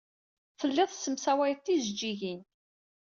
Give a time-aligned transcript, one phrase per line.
[0.59, 2.41] Telliḍ tessemsawayeḍ tijejjigin.